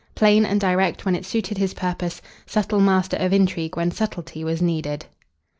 [0.15, 4.59] Plain and direct when it suited his purpose; subtle master of intrigue when subtlety was
[4.59, 5.05] needed.